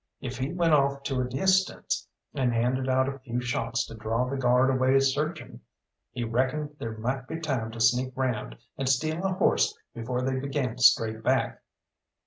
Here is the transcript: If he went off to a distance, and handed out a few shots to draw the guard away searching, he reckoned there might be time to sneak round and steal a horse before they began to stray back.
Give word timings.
If 0.19 0.39
he 0.39 0.51
went 0.51 0.73
off 0.73 1.03
to 1.03 1.21
a 1.21 1.29
distance, 1.29 2.07
and 2.33 2.51
handed 2.51 2.89
out 2.89 3.07
a 3.07 3.19
few 3.19 3.39
shots 3.39 3.85
to 3.85 3.93
draw 3.93 4.27
the 4.27 4.35
guard 4.35 4.71
away 4.71 4.99
searching, 4.99 5.59
he 6.09 6.23
reckoned 6.23 6.75
there 6.79 6.97
might 6.97 7.27
be 7.27 7.39
time 7.39 7.69
to 7.69 7.79
sneak 7.79 8.11
round 8.15 8.57
and 8.79 8.89
steal 8.89 9.23
a 9.23 9.33
horse 9.33 9.77
before 9.93 10.23
they 10.23 10.39
began 10.39 10.75
to 10.75 10.81
stray 10.81 11.17
back. 11.17 11.61